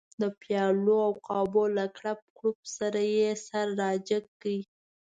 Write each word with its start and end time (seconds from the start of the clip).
د 0.21 0.23
پیالو 0.41 0.95
او 1.07 1.11
قابونو 1.29 1.75
له 1.79 1.85
کړپ 1.97 2.19
کړوپ 2.37 2.59
سره 2.77 3.01
یې 3.15 3.29
سر 3.45 3.67
را 3.79 3.91
جګ 4.07 4.25
کړ. 4.41 4.53